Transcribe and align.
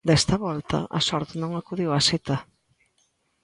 Desta 0.09 0.35
volta, 0.47 0.77
a 0.99 1.01
sorte 1.09 1.33
non 1.41 1.51
acudiu 1.53 1.89
á 1.97 1.99
cita. 2.09 2.35